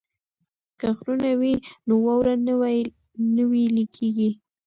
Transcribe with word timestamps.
که 0.79 0.87
غرونه 0.97 1.31
وي 1.39 1.53
نو 1.87 1.93
واوره 2.05 2.35
نه 3.35 3.43
ویلی 3.51 3.85
کیږي. 3.95 4.29